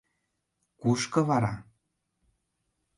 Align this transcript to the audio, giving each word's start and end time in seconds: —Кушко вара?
—Кушко 0.81 1.19
вара? 1.29 1.53